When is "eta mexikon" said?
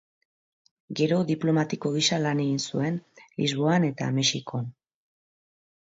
3.93-4.67